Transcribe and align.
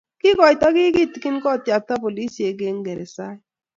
kiikoito 0.21 0.67
kiy 0.75 0.91
kitigin 0.95 1.37
kotyakta 1.45 1.93
polisiek 2.03 2.57
eng' 2.67 2.83
geresait. 2.85 3.39